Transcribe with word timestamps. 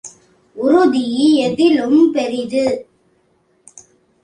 உறுதி 0.55 1.03
எதிலும் 1.37 2.11
பெரிது. 2.11 2.65